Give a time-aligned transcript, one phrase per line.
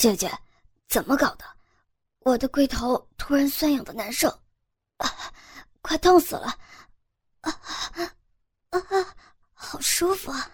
[0.00, 0.32] 姐姐，
[0.88, 1.44] 怎么搞的？
[2.20, 4.30] 我的龟头突然酸痒的难受，
[4.96, 5.06] 啊，
[5.82, 6.46] 快痛死了！
[7.42, 7.60] 啊
[8.70, 8.80] 啊，
[9.52, 10.50] 好舒服啊！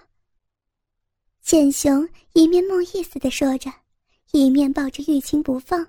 [1.42, 3.72] 简雄一面梦意思的说着，
[4.32, 5.86] 一面抱着玉清不放。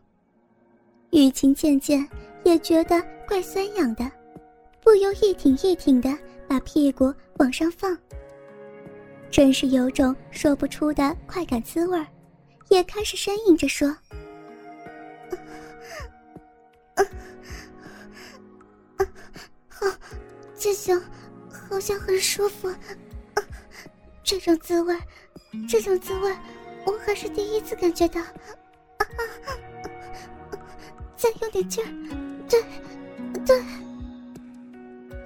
[1.09, 2.07] 玉清渐渐
[2.45, 4.07] 也觉得怪酸痒的，
[4.83, 6.15] 不由一挺一挺的
[6.47, 7.97] 把屁股往上放，
[9.31, 12.05] 真是有种说不出的快感滋味儿。
[12.69, 13.87] 也开始呻吟着说
[19.69, 19.87] ：“好，
[20.55, 21.01] 剑雄，
[21.49, 22.73] 好像很舒服。
[24.23, 24.95] 这种滋味，
[25.69, 26.31] 这种滋味，
[26.85, 28.21] 我还是第一次感觉到。
[31.15, 31.89] 再用点劲儿，
[32.49, 32.63] 对，
[33.45, 33.63] 对。”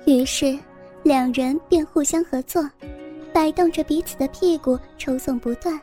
[0.05, 0.57] 于是，
[1.03, 2.69] 两人便互相合作，
[3.33, 5.81] 摆动着彼此的屁股，抽送不断。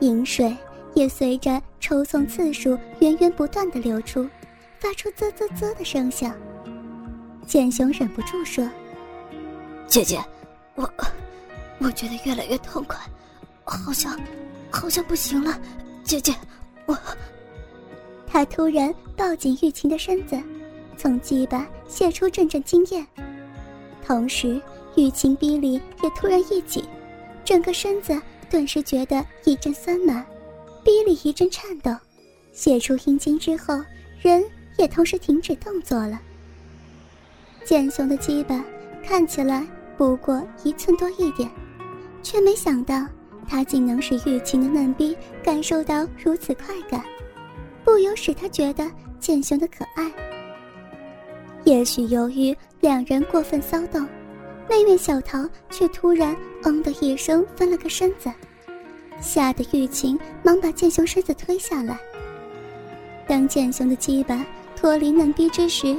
[0.00, 0.56] 饮水
[0.94, 4.28] 也随着抽送次数源源不断的流出，
[4.78, 6.34] 发出啧啧啧的声响。
[7.46, 8.68] 简雄忍不住说
[9.86, 10.22] ：“姐姐，
[10.74, 10.88] 我
[11.78, 12.98] 我觉得越来越痛快，
[13.64, 14.18] 好像
[14.70, 15.58] 好像不行了。
[16.04, 16.34] 姐姐，
[16.86, 16.96] 我……”
[18.26, 20.40] 他突然抱紧玉琴的身子，
[20.96, 23.04] 从鸡巴泄出阵阵精液，
[24.04, 24.60] 同时
[24.96, 26.84] 玉琴逼里也突然一紧，
[27.44, 28.20] 整个身子。
[28.50, 30.24] 顿时觉得一阵酸麻，
[30.84, 31.90] 逼里一阵颤抖，
[32.52, 33.82] 泄出阴茎之后，
[34.20, 34.44] 人
[34.76, 36.20] 也同时停止动作了。
[37.64, 38.62] 剑雄的鸡巴
[39.02, 41.50] 看起来不过一寸多一点，
[42.22, 43.06] 却没想到
[43.48, 47.02] 他竟能使玉琴的嫩逼感受到如此快感，
[47.82, 50.12] 不由使他觉得剑雄的可爱。
[51.64, 54.06] 也许由于两人过分骚动。
[54.66, 58.32] 那位小桃却突然“嗯”的一声翻了个身子，
[59.20, 61.98] 吓得玉琴忙把剑雄身子推下来。
[63.26, 64.44] 当剑雄的鸡巴
[64.76, 65.96] 脱离嫩逼之时，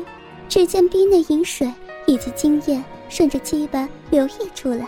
[0.48, 1.72] 只见逼内饮水
[2.06, 4.88] 以及精液顺着鸡巴流溢出来。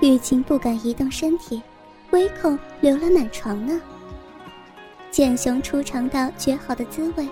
[0.00, 1.62] 玉琴不敢移动身体，
[2.10, 3.80] 唯恐流了满床呢。
[5.10, 7.28] 剑雄初尝到绝好的滋味，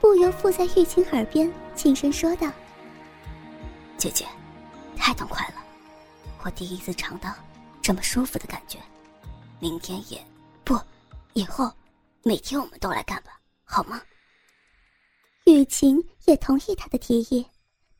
[0.00, 2.50] 不由附在玉琴耳边轻声说道
[3.96, 4.24] ：“姐姐。”
[4.96, 5.54] 太痛快了，
[6.42, 7.30] 我第一次尝到
[7.80, 8.78] 这么舒服的感觉。
[9.60, 10.18] 明天也
[10.64, 10.74] 不，
[11.34, 11.70] 以后
[12.22, 14.00] 每天我们都来干吧，好吗？
[15.44, 17.46] 雨晴也同意他的提议，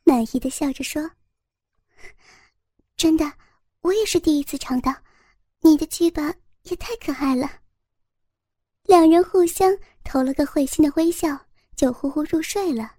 [0.03, 1.09] 满意的笑着说
[2.97, 3.31] ：“真的，
[3.81, 4.93] 我也是第一次尝到，
[5.59, 6.33] 你的鸡巴
[6.63, 7.49] 也太可爱了。”
[8.83, 9.71] 两人互相
[10.03, 11.39] 投了个会心的微笑，
[11.75, 12.95] 就呼呼入睡了。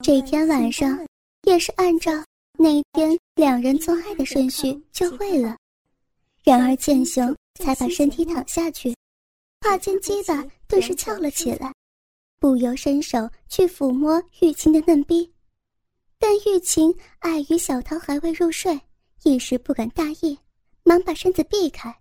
[0.00, 0.98] 这天晚上
[1.42, 2.12] 也是按照。
[2.56, 5.56] 那天两人做爱的顺序就会了，
[6.44, 8.94] 然而剑雄才把身体躺下去，
[9.60, 11.72] 胯间鸡巴顿时翘了起来，
[12.38, 15.32] 不由伸手去抚摸玉琴的嫩逼，
[16.18, 18.78] 但玉琴碍于小桃还未入睡，
[19.22, 20.38] 一时不敢大意，
[20.82, 21.98] 忙把身子避开。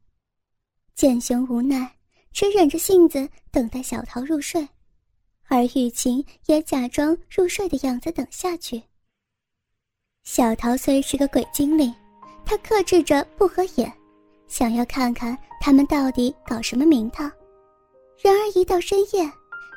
[0.93, 1.95] 剑雄无奈，
[2.33, 4.67] 只忍着性子等待小桃入睡，
[5.47, 8.83] 而玉琴也假装入睡的样子等下去。
[10.25, 11.95] 小桃虽是个鬼精灵，
[12.45, 13.89] 她克制着不合眼，
[14.47, 17.31] 想要看看他们到底搞什么名堂。
[18.21, 19.29] 然而一到深夜，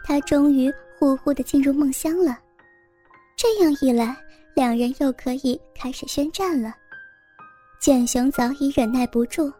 [0.04, 2.38] 他终于呼呼的进入梦乡了。
[3.36, 4.16] 这样一来，
[4.54, 6.74] 两人又可以开始宣战了。
[7.80, 9.52] 简雄早已忍耐不住，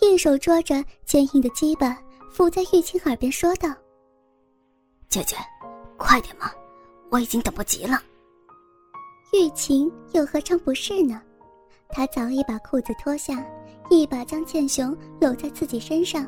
[0.00, 1.96] 一手抓着坚硬的鸡巴，
[2.30, 3.68] 伏在玉清耳边说道
[5.08, 5.36] ：“姐姐，
[5.96, 6.50] 快点嘛，
[7.10, 8.02] 我已经等不及了。”
[9.32, 11.22] 玉琴又何尝不是呢？
[11.88, 13.44] 她早已把裤子脱下，
[13.90, 16.26] 一把将剑雄搂在自己身上。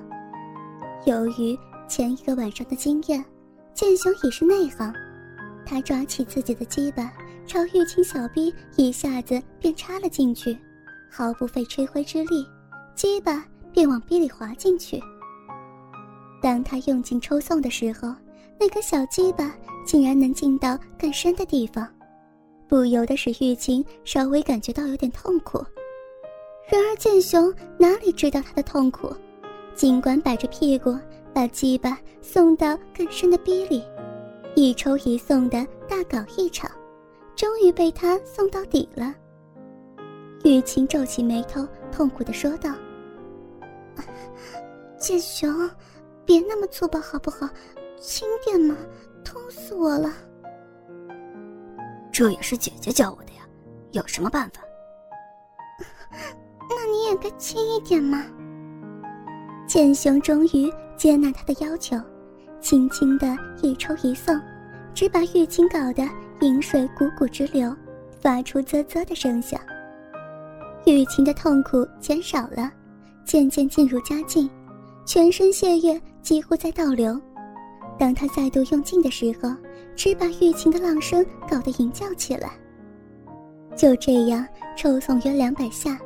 [1.06, 1.56] 由于
[1.88, 3.24] 前一个晚上的经验，
[3.72, 4.92] 剑雄已是内行。
[5.64, 7.12] 他抓起自己的鸡巴，
[7.46, 10.58] 朝玉清小臂一下子便插了进去，
[11.08, 12.44] 毫不费吹灰之力，
[12.96, 15.00] 鸡巴便往逼里滑进去。
[16.42, 18.12] 当他用劲抽送的时候，
[18.58, 19.54] 那个小鸡巴
[19.87, 21.88] 竟然能进到更深的地方。
[22.69, 25.64] 不由得使玉清稍微感觉到有点痛苦，
[26.70, 29.12] 然而剑雄哪里知道他的痛苦，
[29.75, 30.97] 尽管摆着屁股
[31.35, 33.85] 把鸡巴送到更深的逼里，
[34.55, 36.70] 一抽一送的大搞一场，
[37.37, 39.14] 终于被他送到底了。
[40.44, 42.75] 玉琴皱起眉头，痛苦的说道
[44.99, 45.70] ：“剑雄，
[46.25, 47.49] 别那么粗暴好不好？
[48.00, 48.76] 轻点嘛，
[49.25, 50.12] 痛死我了。”
[52.11, 53.47] 这也是姐姐教我的呀，
[53.93, 54.62] 有什么办法？
[57.12, 58.25] 也该轻一点吗。
[59.67, 61.97] 剑雄终于接纳他的要求，
[62.61, 64.38] 轻轻的一抽一送，
[64.94, 66.09] 只把玉清搞得
[66.41, 67.75] 饮水汩汩直流，
[68.20, 69.61] 发出啧啧的声响。
[70.87, 72.70] 玉清的痛苦减少了，
[73.25, 74.50] 渐渐进入佳境，
[75.05, 77.20] 全身血液几乎在倒流。
[77.99, 79.55] 当他再度用劲的时候，
[79.94, 82.50] 只把玉琴的浪声搞得吟叫起来。
[83.76, 85.99] 就这样抽送约两百下，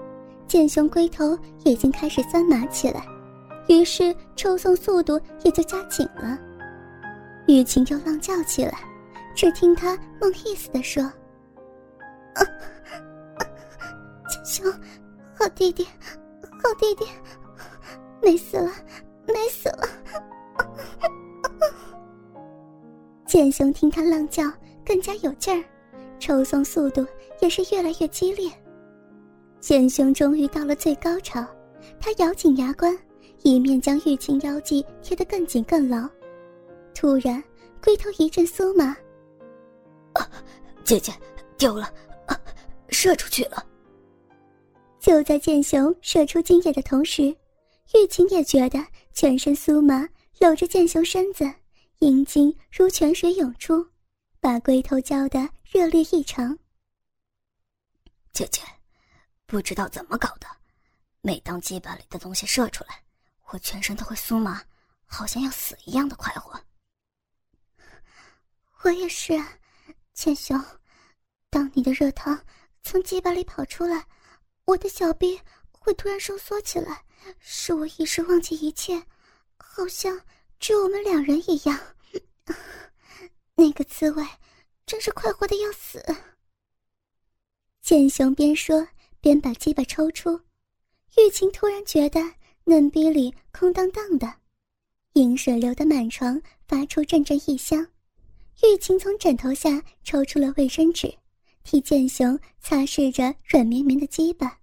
[0.48, 3.04] 剑雄龟头已经开始酸麻起来，
[3.68, 6.38] 于是抽送速度也就加紧了。
[7.48, 8.78] 玉琴又浪叫起来，
[9.34, 11.02] 只听他梦意思的说
[14.28, 14.72] ：“剑雄，
[15.34, 15.84] 好弟弟，
[16.42, 17.04] 好弟弟，
[18.22, 18.70] 美死了，
[19.26, 19.88] 美死了。”
[23.26, 24.44] 剑雄听他浪叫，
[24.84, 25.64] 更加有劲儿，
[26.20, 27.04] 抽送速度
[27.40, 28.48] 也是越来越激烈。
[29.60, 31.44] 剑雄终于到了最高潮，
[31.98, 32.96] 他咬紧牙关，
[33.42, 36.08] 一面将玉琴腰际贴得更紧更牢。
[36.94, 37.42] 突然，
[37.82, 38.96] 龟头一阵酥麻。
[40.12, 40.30] 啊，
[40.84, 41.12] 姐姐，
[41.58, 41.92] 丢了，
[42.26, 42.40] 啊，
[42.88, 43.66] 射出去了。
[45.00, 47.24] 就在剑雄射出精液的同时，
[47.94, 50.08] 玉琴也觉得全身酥麻，
[50.38, 51.44] 搂着剑雄身子。
[52.00, 53.86] 阴茎如泉水涌出，
[54.38, 56.56] 把龟头浇得热烈异常。
[58.32, 58.60] 姐姐，
[59.46, 60.46] 不知道怎么搞的，
[61.20, 63.02] 每当鸡巴里的东西射出来，
[63.46, 64.62] 我全身都会酥麻，
[65.06, 66.60] 好像要死一样的快活。
[68.82, 69.32] 我也是，
[70.14, 70.62] 千雄，
[71.48, 72.38] 当你的热汤
[72.82, 74.06] 从鸡巴里跑出来，
[74.64, 75.40] 我的小臂
[75.70, 77.04] 会突然收缩起来，
[77.38, 79.02] 使我一时忘记一切，
[79.56, 80.20] 好像……
[80.58, 81.78] 只有我们两人一样，
[83.56, 84.26] 那个滋味
[84.86, 86.02] 真是快活的要死。
[87.82, 88.88] 剑雄边说
[89.26, 90.40] 边把鸡巴抽出，
[91.18, 92.20] 玉琴突然觉得
[92.62, 94.32] 嫩逼里空荡荡的，
[95.14, 97.84] 饮水流得满床，发出阵阵异香。
[98.62, 101.12] 玉琴从枕头下抽出了卫生纸，
[101.64, 104.60] 替剑雄擦拭着软绵绵的鸡巴，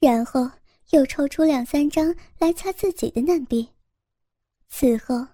[0.00, 0.50] 然后
[0.90, 3.68] 又抽出两三张来擦自己的嫩逼。
[4.68, 5.24] 此后，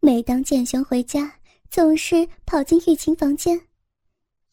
[0.00, 1.34] 每当剑雄回家，
[1.70, 3.58] 总是跑进玉琴房间。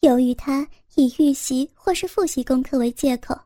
[0.00, 3.38] 由于他以预习或是复习功课为借口，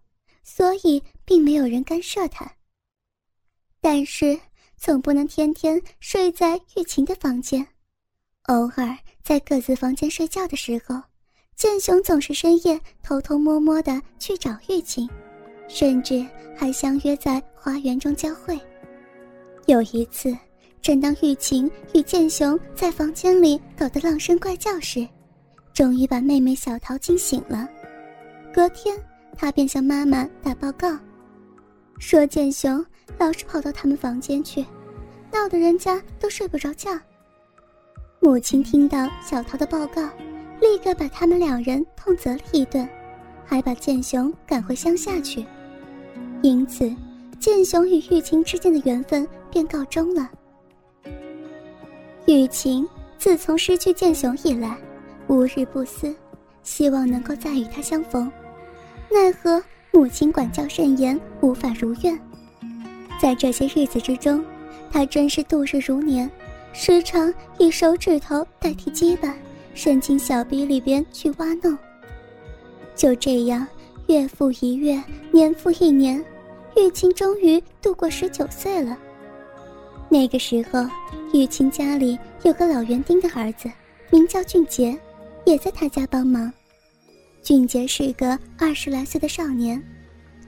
[0.44, 2.48] 所以并没有人干涉他。
[3.80, 4.38] 但是，
[4.76, 7.66] 总不能天天睡在玉琴的房间。
[8.44, 11.02] 偶尔在各自房间睡觉的时候，
[11.56, 15.08] 剑雄总是深夜偷偷摸摸的去找玉琴，
[15.66, 16.24] 甚至
[16.56, 18.56] 还相约在花园中交汇。
[19.66, 20.36] 有一次。
[20.82, 25.08] 正当玉琴与剑雄在房间里搞得浪声怪叫时，
[25.72, 27.66] 终于把妹妹小桃惊醒了。
[28.52, 28.94] 隔天，
[29.36, 30.96] 他便向妈妈打报告，
[31.98, 32.84] 说剑雄
[33.18, 34.64] 老是跑到他们房间去，
[35.32, 36.90] 闹得人家都睡不着觉。
[38.20, 40.02] 母亲听到小桃的报告，
[40.60, 42.88] 立刻把他们两人痛责了一顿，
[43.44, 45.44] 还把剑雄赶回乡下去。
[46.42, 46.90] 因此，
[47.38, 50.30] 剑雄与玉琴之间的缘分便告终了。
[52.26, 52.88] 雨晴
[53.18, 54.78] 自从失去剑雄以来，
[55.26, 56.14] 无日不思，
[56.62, 58.30] 希望能够再与他相逢，
[59.10, 59.62] 奈何
[59.92, 62.18] 母亲管教甚严，无法如愿。
[63.20, 64.44] 在这些日子之中，
[64.90, 66.28] 他真是度日如年，
[66.72, 69.34] 时常以手指头代替鸡巴，
[69.74, 71.76] 伸进小臂里边去挖弄。
[72.96, 73.66] 就这样，
[74.08, 76.22] 月复一月，年复一年，
[76.76, 78.96] 玉清终于度过十九岁了。
[80.08, 80.84] 那个时候，
[81.32, 83.70] 玉清家里有个老园丁的儿子，
[84.10, 84.96] 名叫俊杰，
[85.44, 86.52] 也在他家帮忙。
[87.44, 89.80] 俊杰是个二十来岁的少年，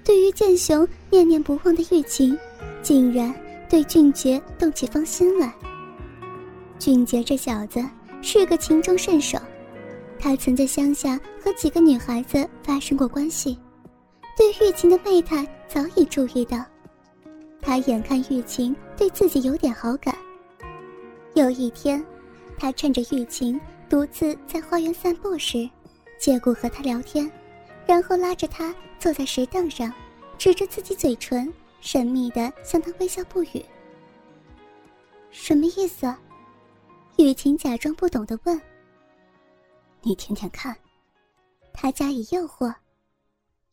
[0.03, 2.37] 对于剑雄念念不忘的玉琴，
[2.81, 3.35] 竟然
[3.69, 5.53] 对俊杰动起芳心来。
[6.79, 7.85] 俊杰这小子
[8.23, 9.39] 是个情中甚手，
[10.19, 13.59] 他曾在乡下和几个女孩子发生过关系，
[14.35, 16.65] 对玉琴的媚态早已注意到。
[17.61, 20.17] 他眼看玉琴对自己有点好感，
[21.35, 22.03] 有一天，
[22.57, 25.69] 他趁着玉琴独自在花园散步时，
[26.19, 27.31] 借故和他聊天，
[27.87, 29.93] 然后拉着他坐在石凳上，
[30.39, 33.65] 指着自己嘴唇，神秘地向他微笑不语。
[35.31, 36.13] 什么意思？
[37.19, 38.61] 雨晴假装不懂地问。
[40.03, 40.77] 你听听看，
[41.73, 42.75] 他加以诱惑。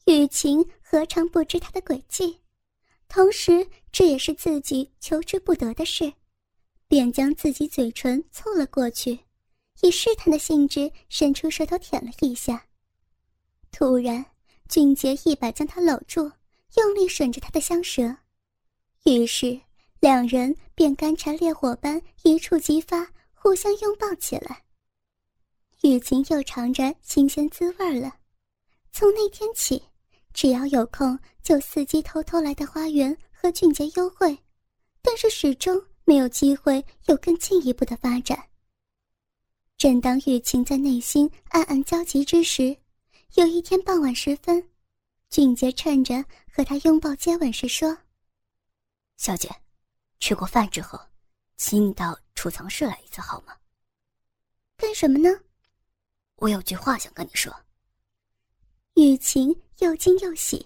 [0.05, 2.39] 雨晴何尝不知他的诡计？
[3.07, 6.11] 同时，这也是自己求之不得的事，
[6.87, 9.19] 便将自己嘴唇凑了过去，
[9.83, 12.65] 以试探的性质伸出舌头舔了一下。
[13.69, 14.25] 突然，
[14.69, 16.31] 俊杰一把将他搂住，
[16.77, 18.15] 用力吮着他的香舌，
[19.03, 19.59] 于是
[19.99, 24.63] 两人便干柴烈火般一触即发，互相拥抱起来。
[25.81, 28.15] 雨晴又尝着新鲜滋味了。
[28.93, 29.83] 从那天起，
[30.33, 34.37] 只要有空就伺机偷偷来到花园和俊杰幽会，
[35.01, 38.41] 但是始终没有机会有更进一步的发展。
[39.83, 42.77] 正当雨晴在内心暗暗焦急之时，
[43.33, 44.69] 有一天傍晚时分，
[45.29, 47.97] 俊杰趁着和她拥抱接吻时说
[49.19, 49.53] ：“小姐。”
[50.21, 50.97] 吃过饭之后，
[51.57, 53.57] 请你到储藏室来一次好吗？
[54.77, 55.29] 干什么呢？
[56.37, 57.53] 我有句话想跟你说。
[58.93, 60.65] 雨晴又惊又喜，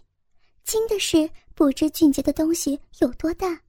[0.64, 3.64] 惊的是不知俊杰的东西有多大，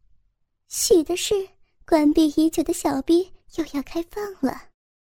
[0.66, 1.48] 喜的是
[1.86, 4.67] 关闭已久的小逼又要开放了。